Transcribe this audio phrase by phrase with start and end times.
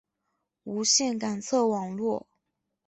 [0.63, 2.25] 无线感测网路。